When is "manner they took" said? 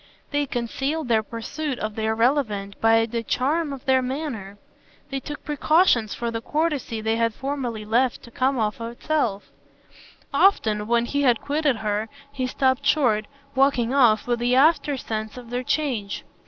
4.01-5.45